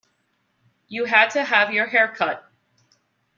[0.87, 2.51] You had to have your hair cut.